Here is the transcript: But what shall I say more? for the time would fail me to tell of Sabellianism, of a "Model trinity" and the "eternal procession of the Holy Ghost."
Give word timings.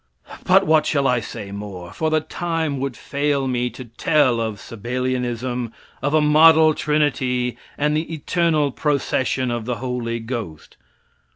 But 0.47 0.65
what 0.65 0.87
shall 0.87 1.05
I 1.07 1.19
say 1.19 1.51
more? 1.51 1.93
for 1.93 2.09
the 2.09 2.21
time 2.21 2.79
would 2.79 2.97
fail 2.97 3.47
me 3.47 3.69
to 3.69 3.85
tell 3.85 4.39
of 4.41 4.59
Sabellianism, 4.59 5.71
of 6.01 6.15
a 6.15 6.21
"Model 6.21 6.73
trinity" 6.73 7.55
and 7.77 7.95
the 7.95 8.11
"eternal 8.11 8.71
procession 8.71 9.51
of 9.51 9.65
the 9.65 9.75
Holy 9.75 10.19
Ghost." 10.19 10.75